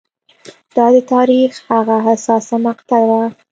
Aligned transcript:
دا 0.75 0.85
د 0.93 0.97
تاریخ 1.13 1.51
هغه 1.71 1.95
حساسه 2.07 2.55
مقطعه 2.67 3.05
وه 3.09 3.25